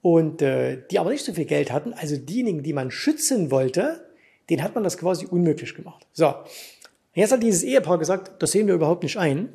Und 0.00 0.40
äh, 0.40 0.82
die 0.90 0.98
aber 0.98 1.10
nicht 1.10 1.24
so 1.24 1.34
viel 1.34 1.44
Geld 1.44 1.70
hatten, 1.72 1.92
also 1.92 2.16
diejenigen, 2.16 2.62
die 2.62 2.72
man 2.72 2.90
schützen 2.90 3.50
wollte, 3.50 4.06
den 4.48 4.62
hat 4.62 4.74
man 4.74 4.84
das 4.84 4.96
quasi 4.96 5.26
unmöglich 5.26 5.74
gemacht. 5.74 6.06
So, 6.12 6.32
jetzt 7.12 7.32
hat 7.32 7.42
dieses 7.42 7.64
Ehepaar 7.64 7.98
gesagt, 7.98 8.40
das 8.42 8.52
sehen 8.52 8.66
wir 8.66 8.74
überhaupt 8.74 9.02
nicht 9.02 9.18
ein, 9.18 9.48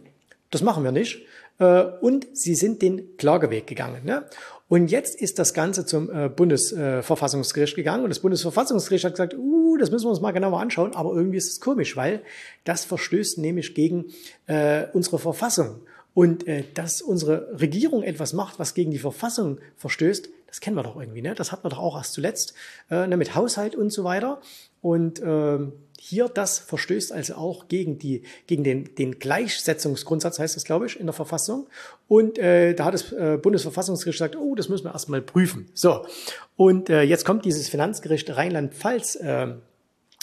das 0.52 0.62
machen 0.62 0.84
wir 0.84 0.92
nicht. 0.92 1.26
Äh, 1.62 1.84
und 2.01 2.27
sie 2.34 2.56
sind 2.56 2.82
den 2.82 3.15
Klageweg 3.18 3.68
gegangen. 3.68 4.03
Ne? 4.03 4.25
Und 4.68 4.89
jetzt 4.89 5.22
ist 5.22 5.38
das 5.38 5.53
Ganze 5.53 5.86
zum 5.86 6.10
äh, 6.10 6.27
Bundesverfassungsgericht 6.27 7.75
gegangen 7.75 8.03
und 8.03 8.10
das 8.10 8.20
Bundesverfassungsgericht 8.20 9.06
hat 9.06 9.13
gesagt, 9.13 9.36
uh, 9.38 9.77
das 9.77 9.91
müssen 9.91 10.06
wir 10.06 10.10
uns 10.10 10.22
mal 10.22 10.32
genauer 10.32 10.60
anschauen, 10.60 10.96
aber 10.96 11.13
irgendwie 11.13 11.38
ist 11.38 11.51
es 11.51 11.60
komisch, 11.60 11.96
weil 11.96 12.22
das 12.63 12.86
verstößt 12.86 13.38
nämlich 13.38 13.75
gegen 13.75 14.06
äh, 14.48 14.86
unsere 14.94 15.20
Verfassung. 15.20 15.82
Und 16.13 16.48
äh, 16.48 16.63
dass 16.74 17.01
unsere 17.01 17.60
Regierung 17.60 18.03
etwas 18.03 18.34
macht, 18.34 18.60
was 18.60 18.74
gegen 18.74 18.91
die 18.91 19.00
Verfassung 19.00 19.60
verstößt, 19.77 20.30
das 20.48 20.60
kennen 20.60 20.75
wir 20.75 20.84
doch 20.84 21.00
irgendwie, 21.00 21.22
ne? 21.22 21.34
Das 21.34 21.53
hatten 21.53 21.63
wir 21.63 21.70
doch 21.70 21.80
auch 21.80 21.96
erst 21.96 22.13
zuletzt 22.13 22.53
äh, 22.89 23.08
ne, 23.08 23.15
mit 23.15 23.36
Haushalt 23.36 23.75
und 23.75 23.94
so 23.94 24.03
weiter. 24.03 24.41
Und 24.82 25.22
äh, 25.22 25.60
hier, 26.03 26.27
das 26.29 26.58
verstößt 26.58 27.12
also 27.12 27.36
auch 27.36 27.67
gegen, 27.67 28.00
die, 28.00 28.24
gegen 28.48 28.63
den, 28.63 28.96
den 28.96 29.20
Gleichsetzungsgrundsatz, 29.20 30.39
heißt 30.39 30.55
das, 30.55 30.63
glaube 30.63 30.88
ich, 30.88 31.00
in 31.00 31.05
der 31.05 31.13
Verfassung. 31.13 31.67
Und 32.08 32.39
äh, 32.39 32.74
da 32.74 32.86
hat 32.86 32.96
das 32.96 33.12
äh, 33.12 33.38
Bundesverfassungsgericht 33.39 34.17
gesagt, 34.17 34.36
oh, 34.36 34.55
das 34.55 34.67
müssen 34.67 34.86
wir 34.86 34.93
erstmal 34.93 35.22
prüfen. 35.22 35.70
So, 35.75 36.03
und 36.58 36.89
äh, 36.89 37.03
jetzt 37.03 37.24
kommt 37.24 37.46
dieses 37.46 37.70
Finanzgericht 37.70 38.36
Rheinland-Pfalz 38.36 39.17
äh, 39.17 39.53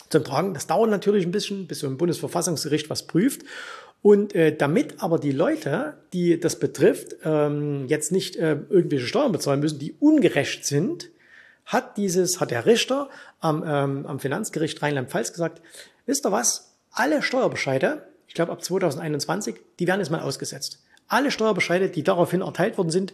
zum 0.08 0.24
Tragen. 0.24 0.52
Das 0.52 0.66
dauert 0.66 0.90
natürlich 0.90 1.24
ein 1.24 1.30
bisschen, 1.30 1.68
bis 1.68 1.78
so 1.78 1.86
ein 1.86 1.96
Bundesverfassungsgericht 1.96 2.90
was 2.90 3.06
prüft. 3.06 3.42
Und 4.02 4.34
äh, 4.34 4.56
damit 4.56 5.00
aber 5.00 5.20
die 5.20 5.30
Leute, 5.30 5.94
die 6.12 6.40
das 6.40 6.58
betrifft, 6.58 7.14
ähm, 7.22 7.86
jetzt 7.86 8.10
nicht 8.10 8.34
äh, 8.34 8.56
irgendwelche 8.68 9.06
Steuern 9.06 9.30
bezahlen 9.30 9.60
müssen, 9.60 9.78
die 9.78 9.94
ungerecht 10.00 10.66
sind, 10.66 11.10
hat 11.68 11.98
dieses, 11.98 12.40
hat 12.40 12.50
der 12.50 12.64
Richter 12.64 13.10
am, 13.40 13.62
ähm, 13.62 14.06
am 14.06 14.18
Finanzgericht 14.18 14.82
Rheinland-Pfalz 14.82 15.32
gesagt, 15.32 15.60
wisst 16.06 16.26
ihr 16.26 16.32
was? 16.32 16.74
Alle 16.90 17.22
Steuerbescheide, 17.22 18.08
ich 18.26 18.34
glaube 18.34 18.52
ab 18.52 18.64
2021, 18.64 19.56
die 19.78 19.86
werden 19.86 20.00
jetzt 20.00 20.10
mal 20.10 20.20
ausgesetzt. 20.22 20.82
Alle 21.08 21.30
Steuerbescheide, 21.30 21.90
die 21.90 22.02
daraufhin 22.02 22.40
erteilt 22.40 22.78
worden 22.78 22.90
sind, 22.90 23.12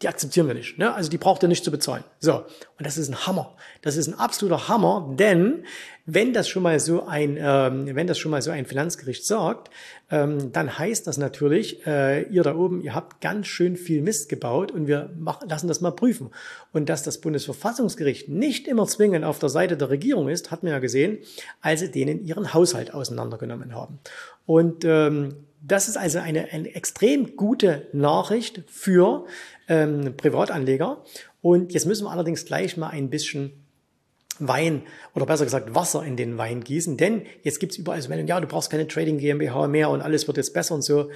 die 0.00 0.08
akzeptieren 0.08 0.46
wir 0.46 0.54
nicht. 0.54 0.78
Ne? 0.78 0.92
Also 0.92 1.10
die 1.10 1.18
braucht 1.18 1.42
ihr 1.42 1.48
nicht 1.48 1.64
zu 1.64 1.70
bezahlen. 1.70 2.04
So, 2.18 2.36
und 2.36 2.86
das 2.86 2.96
ist 2.96 3.10
ein 3.10 3.26
Hammer. 3.26 3.54
Das 3.82 3.96
ist 3.96 4.06
ein 4.06 4.18
absoluter 4.18 4.68
Hammer, 4.68 5.14
denn 5.18 5.64
wenn 6.06 6.32
das 6.32 6.48
schon 6.48 6.62
mal 6.62 6.78
so 6.78 7.04
ein, 7.04 7.36
ähm, 7.38 7.94
wenn 7.94 8.06
das 8.06 8.18
schon 8.18 8.30
mal 8.30 8.40
so 8.40 8.52
ein 8.52 8.64
Finanzgericht 8.64 9.26
sagt, 9.26 9.70
ähm, 10.08 10.52
dann 10.52 10.78
heißt 10.78 11.06
das 11.06 11.18
natürlich, 11.18 11.84
äh, 11.84 12.22
ihr 12.22 12.44
da 12.44 12.54
oben, 12.54 12.80
ihr 12.80 12.94
habt 12.94 13.20
ganz 13.20 13.48
schön 13.48 13.76
viel 13.76 14.02
Mist 14.02 14.28
gebaut 14.28 14.70
und 14.70 14.86
wir 14.86 15.10
machen, 15.18 15.48
lassen 15.48 15.66
das 15.66 15.80
mal 15.80 15.90
prüfen. 15.90 16.30
Und 16.72 16.88
dass 16.88 17.02
das 17.02 17.20
Bundesverfassungsgericht 17.20 18.28
nicht 18.28 18.68
immer 18.68 18.86
zwingend 18.86 19.24
auf 19.24 19.40
der 19.40 19.48
Seite 19.48 19.76
der 19.76 19.90
Regierung 19.90 20.28
ist, 20.28 20.52
hat 20.52 20.62
man 20.62 20.72
ja 20.72 20.78
gesehen, 20.78 21.18
als 21.60 21.80
sie 21.80 21.90
denen 21.90 22.24
ihren 22.24 22.54
Haushalt 22.54 22.94
auseinandergenommen 22.94 23.74
haben. 23.74 23.98
Und 24.46 24.84
ähm, 24.84 25.34
das 25.60 25.88
ist 25.88 25.96
also 25.96 26.20
eine, 26.20 26.52
eine 26.52 26.72
extrem 26.76 27.34
gute 27.34 27.88
Nachricht 27.92 28.62
für 28.68 29.26
ähm, 29.66 30.14
Privatanleger. 30.16 31.02
Und 31.42 31.72
jetzt 31.72 31.86
müssen 31.86 32.04
wir 32.04 32.12
allerdings 32.12 32.44
gleich 32.44 32.76
mal 32.76 32.90
ein 32.90 33.10
bisschen 33.10 33.65
Wein 34.38 34.82
oder 35.14 35.26
besser 35.26 35.44
gesagt 35.44 35.74
Wasser 35.74 36.04
in 36.04 36.16
den 36.16 36.38
Wein 36.38 36.62
gießen, 36.62 36.96
denn 36.96 37.22
jetzt 37.42 37.60
gibt's 37.60 37.76
überall 37.76 38.00
so 38.00 38.08
Meldungen, 38.08 38.28
ja, 38.28 38.40
du 38.40 38.46
brauchst 38.46 38.70
keine 38.70 38.86
Trading 38.86 39.18
GmbH 39.18 39.66
mehr 39.68 39.90
und 39.90 40.00
alles 40.00 40.26
wird 40.26 40.36
jetzt 40.36 40.54
besser 40.54 40.74
und 40.74 40.82
so. 40.82 41.10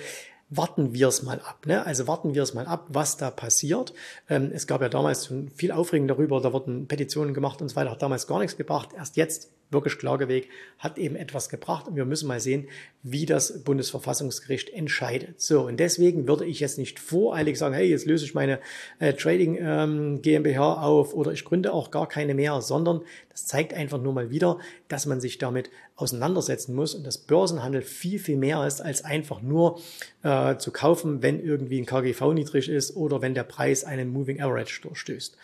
Warten 0.52 0.94
wir 0.94 1.06
es 1.06 1.22
mal 1.22 1.38
ab. 1.40 1.64
Ne? 1.66 1.86
Also 1.86 2.08
warten 2.08 2.34
wir 2.34 2.42
es 2.42 2.54
mal 2.54 2.66
ab, 2.66 2.86
was 2.88 3.16
da 3.16 3.30
passiert. 3.30 3.92
Ähm, 4.28 4.50
es 4.52 4.66
gab 4.66 4.80
ja 4.80 4.88
damals 4.88 5.26
schon 5.26 5.48
viel 5.50 5.70
Aufregung 5.70 6.08
darüber, 6.08 6.40
da 6.40 6.52
wurden 6.52 6.88
Petitionen 6.88 7.34
gemacht 7.34 7.62
und 7.62 7.68
so 7.68 7.76
weiter, 7.76 7.92
hat 7.92 8.02
damals 8.02 8.26
gar 8.26 8.40
nichts 8.40 8.56
gebracht. 8.56 8.88
Erst 8.96 9.16
jetzt 9.16 9.50
wirklich 9.70 9.98
Klageweg, 9.98 10.48
hat 10.78 10.98
eben 10.98 11.16
etwas 11.16 11.48
gebracht 11.48 11.86
und 11.88 11.96
wir 11.96 12.04
müssen 12.04 12.26
mal 12.26 12.40
sehen, 12.40 12.68
wie 13.02 13.24
das 13.24 13.62
Bundesverfassungsgericht 13.64 14.70
entscheidet. 14.70 15.40
So, 15.40 15.66
und 15.66 15.78
deswegen 15.78 16.28
würde 16.28 16.44
ich 16.44 16.60
jetzt 16.60 16.78
nicht 16.78 16.98
voreilig 16.98 17.58
sagen, 17.58 17.74
hey, 17.74 17.88
jetzt 17.88 18.06
löse 18.06 18.24
ich 18.24 18.34
meine 18.34 18.60
äh, 18.98 19.14
Trading 19.14 19.58
ähm, 19.60 20.22
GmbH 20.22 20.82
auf 20.82 21.14
oder 21.14 21.32
ich 21.32 21.44
gründe 21.44 21.72
auch 21.72 21.90
gar 21.90 22.08
keine 22.08 22.34
mehr, 22.34 22.60
sondern 22.60 23.02
das 23.30 23.46
zeigt 23.46 23.72
einfach 23.72 24.00
nur 24.00 24.12
mal 24.12 24.30
wieder, 24.30 24.58
dass 24.88 25.06
man 25.06 25.20
sich 25.20 25.38
damit 25.38 25.70
auseinandersetzen 25.96 26.74
muss 26.74 26.94
und 26.94 27.06
das 27.06 27.18
Börsenhandel 27.18 27.82
viel, 27.82 28.18
viel 28.18 28.36
mehr 28.36 28.66
ist, 28.66 28.80
als 28.80 29.04
einfach 29.04 29.42
nur 29.42 29.80
äh, 30.22 30.56
zu 30.56 30.72
kaufen, 30.72 31.22
wenn 31.22 31.42
irgendwie 31.42 31.78
ein 31.78 31.86
KGV 31.86 32.32
niedrig 32.32 32.68
ist 32.68 32.96
oder 32.96 33.22
wenn 33.22 33.34
der 33.34 33.44
Preis 33.44 33.84
einen 33.84 34.10
Moving 34.10 34.40
Average 34.40 34.80
durchstößt. 34.82 35.36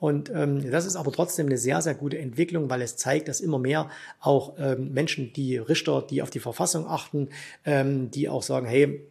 Und 0.00 0.30
ähm, 0.34 0.68
das 0.70 0.86
ist 0.86 0.96
aber 0.96 1.12
trotzdem 1.12 1.46
eine 1.46 1.58
sehr, 1.58 1.82
sehr 1.82 1.94
gute 1.94 2.18
Entwicklung, 2.18 2.70
weil 2.70 2.80
es 2.80 2.96
zeigt, 2.96 3.28
dass 3.28 3.40
immer 3.40 3.58
mehr 3.58 3.90
auch 4.18 4.54
ähm, 4.58 4.92
Menschen, 4.92 5.32
die 5.34 5.58
Richter, 5.58 6.02
die 6.08 6.22
auf 6.22 6.30
die 6.30 6.40
Verfassung 6.40 6.86
achten, 6.86 7.28
ähm, 7.66 8.10
die 8.10 8.30
auch 8.30 8.42
sagen, 8.42 8.66
hey, 8.66 9.06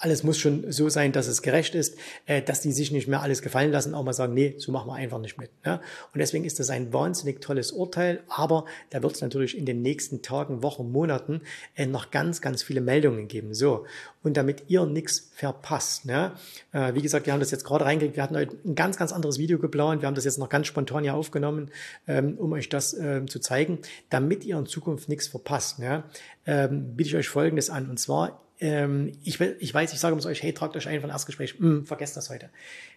alles 0.00 0.22
muss 0.22 0.38
schon 0.38 0.72
so 0.72 0.88
sein, 0.88 1.12
dass 1.12 1.28
es 1.28 1.42
gerecht 1.42 1.74
ist, 1.74 1.96
äh, 2.24 2.40
dass 2.40 2.62
die 2.62 2.72
sich 2.72 2.90
nicht 2.90 3.06
mehr 3.06 3.20
alles 3.20 3.42
gefallen 3.42 3.70
lassen, 3.70 3.94
auch 3.94 4.02
mal 4.02 4.14
sagen, 4.14 4.32
nee, 4.32 4.54
so 4.58 4.72
machen 4.72 4.88
wir 4.88 4.94
einfach 4.94 5.20
nicht 5.20 5.38
mit. 5.38 5.50
Ne? 5.64 5.78
Und 6.12 6.18
deswegen 6.18 6.44
ist 6.44 6.58
das 6.58 6.70
ein 6.70 6.92
wahnsinnig 6.92 7.40
tolles 7.42 7.70
Urteil, 7.70 8.22
aber 8.28 8.64
da 8.88 9.02
wird 9.02 9.14
es 9.14 9.20
natürlich 9.20 9.56
in 9.56 9.66
den 9.66 9.82
nächsten 9.82 10.22
Tagen, 10.22 10.62
Wochen, 10.62 10.90
Monaten 10.90 11.42
äh, 11.76 11.86
noch 11.86 12.10
ganz, 12.10 12.40
ganz 12.40 12.62
viele 12.62 12.80
Meldungen 12.80 13.28
geben. 13.28 13.52
So, 13.52 13.84
und 14.22 14.38
damit 14.38 14.64
ihr 14.68 14.86
nichts 14.86 15.30
verpasst. 15.34 16.06
Ne? 16.06 16.32
Äh, 16.72 16.94
wie 16.94 17.02
gesagt, 17.02 17.26
wir 17.26 17.34
haben 17.34 17.40
das 17.40 17.50
jetzt 17.50 17.64
gerade 17.64 17.84
reingekriegt, 17.84 18.16
wir 18.16 18.22
hatten 18.22 18.36
heute 18.36 18.56
ein 18.64 18.74
ganz, 18.74 18.96
ganz 18.96 19.12
anderes 19.12 19.38
Video 19.38 19.58
geplant, 19.58 20.00
wir 20.00 20.06
haben 20.06 20.14
das 20.14 20.24
jetzt 20.24 20.38
noch 20.38 20.48
ganz 20.48 20.66
spontan 20.66 21.02
hier 21.02 21.14
aufgenommen, 21.14 21.70
ähm, 22.08 22.38
um 22.38 22.52
euch 22.52 22.70
das 22.70 22.94
ähm, 22.94 23.28
zu 23.28 23.38
zeigen, 23.38 23.78
damit 24.08 24.44
ihr 24.44 24.56
in 24.58 24.64
Zukunft 24.64 25.10
nichts 25.10 25.28
verpasst. 25.28 25.78
Ne? 25.78 26.04
Ähm, 26.46 26.96
biete 26.96 27.10
ich 27.10 27.16
euch 27.16 27.28
Folgendes 27.28 27.68
an, 27.68 27.90
und 27.90 27.98
zwar 27.98 28.40
ähm, 28.60 29.12
ich, 29.24 29.40
ich 29.40 29.72
weiß, 29.72 29.92
ich 29.92 30.00
sage 30.00 30.14
uns 30.14 30.26
euch, 30.26 30.42
hey, 30.42 30.52
tragt 30.52 30.76
euch 30.76 30.86
ein 30.86 31.00
von 31.00 31.10
Erstgespräch. 31.10 31.58
Mm, 31.58 31.84
vergesst 31.84 32.16
das 32.16 32.30
heute. 32.30 32.50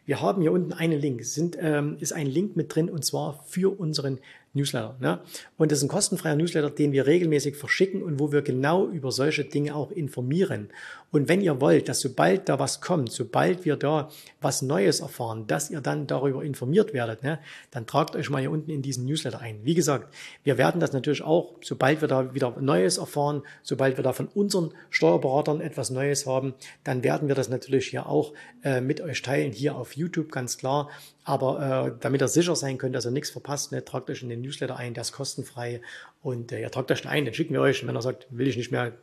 Wir 0.06 0.22
haben 0.22 0.42
hier 0.42 0.52
unten 0.52 0.74
einen 0.74 1.00
Link. 1.00 1.24
Sind, 1.24 1.58
ähm, 1.60 1.98
ist 2.00 2.14
ein 2.14 2.28
Link 2.28 2.56
mit 2.56 2.74
drin 2.74 2.90
und 2.90 3.06
zwar 3.06 3.44
für 3.46 3.78
unseren 3.80 4.20
Newsletter. 4.54 4.96
Ne? 5.00 5.20
Und 5.58 5.72
das 5.72 5.80
ist 5.80 5.84
ein 5.84 5.90
kostenfreier 5.90 6.36
Newsletter, 6.36 6.70
den 6.70 6.92
wir 6.92 7.08
regelmäßig 7.08 7.56
verschicken 7.56 8.04
und 8.04 8.20
wo 8.20 8.32
wir 8.32 8.42
genau 8.42 8.88
über 8.88 9.12
solche 9.12 9.44
Dinge 9.44 9.76
auch 9.76 9.92
informieren. 9.92 10.70
Und 11.12 11.30
wenn 11.30 11.42
ihr 11.42 11.62
wollt, 11.62 11.90
dass 11.90 12.00
sobald 12.00 12.50
da 12.50 12.58
was 12.58 12.82
kommt, 12.82 13.12
sobald 13.12 13.66
wir 13.66 13.76
da 13.76 14.10
was 14.42 14.64
Neues 14.64 15.00
erfahren, 15.00 15.46
dass 15.46 15.70
ihr 15.70 15.80
dann 15.80 16.08
darüber 16.08 16.44
informiert 16.44 16.94
werdet, 16.94 17.22
ne, 17.22 17.40
dann 17.70 17.86
tragt 17.86 18.16
euch 18.16 18.32
mal 18.32 18.42
hier 18.42 18.50
unten 18.50 18.72
in 18.72 18.82
diesen 18.82 19.06
Newsletter 19.06 19.40
ein. 19.40 19.60
Wie 19.64 19.76
gesagt, 19.76 20.14
wir 20.44 20.58
werden 20.58 20.82
das 20.82 20.92
natürlich 20.92 21.22
auch, 21.22 21.54
sobald 21.62 22.02
wir 22.02 22.08
da 22.08 22.34
wieder 22.34 22.56
Neues 22.60 22.98
erfahren, 22.98 23.44
sobald 23.62 23.98
wir 23.98 24.04
da 24.04 24.14
von 24.14 24.28
unseren 24.28 24.72
Steuerberatern 24.90 25.62
etwas 25.62 25.92
Neues 25.92 26.26
haben, 26.26 26.56
dann 26.84 27.04
werden 27.04 27.28
wir 27.28 27.36
das 27.36 27.50
natürlich 27.50 27.88
hier 27.88 28.08
auch 28.08 28.34
äh, 28.64 28.82
mit 28.82 29.00
euch 29.00 29.22
teilen, 29.22 29.52
hier 29.52 29.76
auf 29.76 29.93
YouTube 29.96 30.32
ganz 30.32 30.58
klar. 30.58 30.90
Aber 31.24 31.88
äh, 31.88 32.00
damit 32.00 32.22
ihr 32.22 32.28
sicher 32.28 32.56
sein 32.56 32.78
könnt, 32.78 32.96
dass 32.96 33.06
ihr 33.06 33.12
nichts 33.12 33.30
verpasst, 33.30 33.72
ne, 33.72 33.84
tragt 33.84 34.10
euch 34.10 34.22
in 34.22 34.30
den 34.30 34.42
Newsletter 34.42 34.78
ein, 34.78 34.94
der 34.94 35.02
ist 35.02 35.12
kostenfrei. 35.12 35.82
Und 36.22 36.52
äh, 36.52 36.62
ja, 36.62 36.70
tragt 36.70 36.92
euch 36.92 37.08
ein, 37.08 37.26
den 37.26 37.34
schicken 37.34 37.54
wir 37.54 37.62
euch. 37.62 37.82
Und 37.82 37.88
wenn 37.88 37.96
er 37.96 38.02
sagt, 38.02 38.28
will 38.30 38.48
ich 38.48 38.58
nicht 38.58 38.72
mehr, 38.72 38.94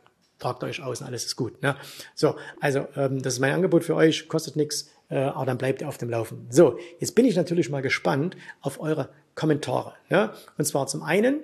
tragt 0.41 0.63
euch 0.63 0.81
aus 0.81 1.01
und 1.01 1.07
alles 1.07 1.25
ist 1.25 1.35
gut. 1.35 1.61
Ne? 1.61 1.75
So, 2.15 2.35
also 2.59 2.87
ähm, 2.97 3.21
das 3.21 3.35
ist 3.35 3.39
mein 3.39 3.53
Angebot 3.53 3.83
für 3.83 3.95
euch, 3.95 4.27
kostet 4.27 4.55
nichts, 4.55 4.89
äh, 5.09 5.17
aber 5.17 5.45
dann 5.45 5.57
bleibt 5.57 5.81
ihr 5.81 5.87
auf 5.87 5.97
dem 5.97 6.09
Laufen. 6.09 6.47
So, 6.49 6.77
jetzt 6.99 7.15
bin 7.15 7.25
ich 7.25 7.35
natürlich 7.35 7.69
mal 7.69 7.81
gespannt 7.81 8.35
auf 8.61 8.81
eure 8.81 9.09
Kommentare. 9.35 9.93
Ne? 10.09 10.31
Und 10.57 10.65
zwar 10.65 10.87
zum 10.87 11.03
einen 11.03 11.41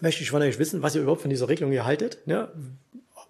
möchte 0.00 0.22
ich 0.22 0.30
von 0.30 0.42
euch 0.42 0.58
wissen, 0.58 0.82
was 0.82 0.94
ihr 0.94 1.02
überhaupt 1.02 1.22
von 1.22 1.30
dieser 1.30 1.48
Regelung 1.48 1.70
hier 1.70 1.86
haltet. 1.86 2.26
Ne? 2.26 2.48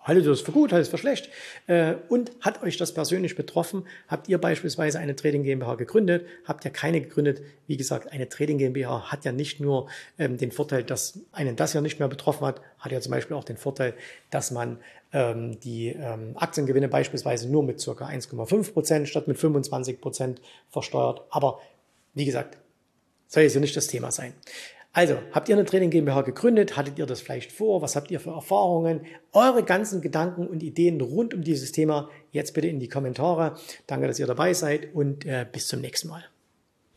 Haltet 0.09 0.25
ihr 0.25 0.31
das 0.31 0.41
für 0.41 0.53
gut, 0.53 0.73
haltet 0.73 0.87
es 0.87 0.88
für 0.88 0.97
schlecht? 0.97 1.29
Äh, 1.67 1.97
und 2.09 2.33
hat 2.41 2.62
euch 2.62 2.79
das 2.79 2.95
persönlich 2.95 3.37
betroffen? 3.37 3.85
Habt 4.09 4.27
ihr 4.27 4.38
beispielsweise 4.38 4.99
eine 4.99 5.15
Trading 5.15 5.43
GmbH 5.43 5.75
gegründet? 5.75 6.25
Habt 6.47 6.65
ihr 6.65 6.71
keine 6.71 7.03
gegründet? 7.03 7.43
Wie 7.67 7.77
gesagt, 7.77 8.11
eine 8.11 8.27
Trading 8.27 8.57
GmbH 8.57 9.12
hat 9.12 9.27
ja 9.27 9.33
nicht 9.33 9.61
nur 9.61 9.91
ähm, 10.19 10.38
den 10.38 10.50
Vorteil, 10.50 10.83
dass 10.83 11.21
einen 11.33 11.57
das 11.57 11.75
ja 11.75 11.83
nicht 11.83 11.99
mehr 11.99 12.09
betroffen 12.09 12.47
hat, 12.47 12.62
hat 12.79 12.91
ja 12.91 13.03
zum 13.03 13.11
Beispiel 13.11 13.37
auch 13.37 13.45
den 13.45 13.59
Vorteil, 13.59 13.93
dass 14.31 14.50
man 14.50 14.79
ähm, 15.12 15.61
die 15.61 15.88
ähm, 15.88 16.33
Aktiengewinne 16.37 16.88
beispielsweise 16.88 17.47
nur 17.50 17.62
mit 17.62 17.79
circa 17.79 18.07
1,5 18.07 18.73
Prozent 18.73 19.09
statt 19.11 19.29
mit 19.29 19.37
25 19.37 20.00
Prozent 20.00 20.41
versteuert. 20.71 21.21
Aber 21.29 21.61
wie 22.15 22.25
gesagt, 22.25 22.57
soll 23.27 23.43
jetzt 23.43 23.55
ja 23.55 23.61
nicht 23.61 23.77
das 23.77 23.88
Thema 23.88 24.11
sein. 24.11 24.33
Also, 24.99 25.14
habt 25.31 25.49
ihr 25.49 25.55
eine 25.55 25.64
Training 25.64 25.90
GmbH 25.90 26.23
gegründet? 26.23 26.76
Hattet 26.76 26.99
ihr 26.99 27.07
das 27.07 27.21
vielleicht 27.21 27.52
vor? 27.52 27.83
Was 27.83 27.95
habt 27.95 28.11
ihr 28.11 28.19
für 28.19 28.31
Erfahrungen? 28.31 29.02
Eure 29.33 29.62
ganzen 29.62 30.00
Gedanken 30.00 30.49
und 30.49 30.61
Ideen 30.61 31.00
rund 31.00 31.35
um 31.35 31.43
dieses 31.43 31.71
Thema 31.71 32.09
jetzt 32.33 32.52
bitte 32.52 32.67
in 32.67 32.81
die 32.81 32.88
Kommentare. 32.88 33.55
Danke, 33.87 34.09
dass 34.09 34.19
ihr 34.19 34.26
dabei 34.26 34.55
seid 34.55 34.93
und 34.97 35.25
äh, 35.25 35.47
bis 35.52 35.69
zum 35.69 35.83
nächsten 35.83 36.09
Mal. 36.09 36.25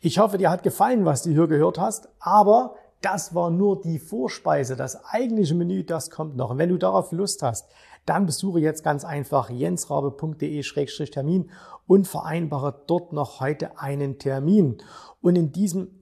Ich 0.00 0.18
hoffe, 0.18 0.36
dir 0.36 0.50
hat 0.50 0.64
gefallen, 0.64 1.04
was 1.04 1.22
du 1.22 1.30
hier 1.30 1.46
gehört 1.46 1.78
hast, 1.78 2.08
aber 2.18 2.74
das 3.02 3.36
war 3.36 3.50
nur 3.50 3.80
die 3.80 4.00
Vorspeise. 4.00 4.74
Das 4.74 5.04
eigentliche 5.04 5.54
Menü, 5.54 5.84
das 5.84 6.10
kommt 6.10 6.36
noch. 6.36 6.50
Und 6.50 6.58
wenn 6.58 6.70
du 6.70 6.78
darauf 6.78 7.12
Lust 7.12 7.44
hast, 7.44 7.68
dann 8.04 8.26
besuche 8.26 8.58
jetzt 8.58 8.82
ganz 8.82 9.04
einfach 9.04 9.48
jensrabe.de-termin 9.48 11.50
und 11.86 12.08
vereinbare 12.08 12.82
dort 12.88 13.12
noch 13.12 13.38
heute 13.38 13.78
einen 13.78 14.18
Termin. 14.18 14.78
Und 15.20 15.36
in 15.36 15.52
diesem 15.52 16.01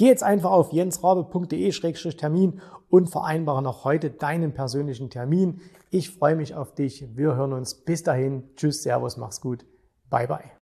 geh 0.00 0.06
jetzt 0.06 0.22
einfach 0.22 0.50
auf 0.50 0.72
jensrabe.de-termin 0.72 2.62
und 2.88 3.10
vereinbare 3.10 3.62
noch 3.62 3.84
heute 3.84 4.10
deinen 4.10 4.54
persönlichen 4.54 5.10
Termin. 5.10 5.60
Ich 5.90 6.08
freue 6.08 6.36
mich 6.36 6.54
auf 6.54 6.74
dich. 6.74 7.04
Wir 7.16 7.36
hören 7.36 7.52
uns. 7.52 7.74
Bis 7.74 8.02
dahin. 8.02 8.48
Tschüss, 8.56 8.82
Servus, 8.82 9.18
mach's 9.18 9.42
gut. 9.42 9.66
Bye, 10.08 10.26
bye. 10.26 10.52